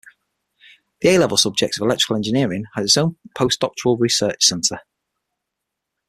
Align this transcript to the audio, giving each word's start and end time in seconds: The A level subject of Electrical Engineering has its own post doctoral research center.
The 1.01 1.09
A 1.09 1.19
level 1.19 1.37
subject 1.37 1.77
of 1.77 1.83
Electrical 1.85 2.15
Engineering 2.15 2.65
has 2.73 2.85
its 2.85 2.97
own 2.97 3.17
post 3.37 3.59
doctoral 3.59 3.97
research 3.99 4.43
center. 4.43 4.79